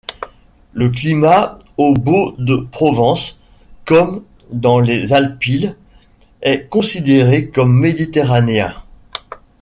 [0.73, 3.39] Le climat aux Baux-deProvence,
[3.85, 5.75] comme dans les Alpilles,
[6.41, 8.81] est considéré comme méditerranéen.